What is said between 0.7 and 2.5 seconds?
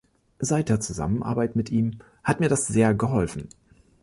Zusammenarbeit mit ihm hat mir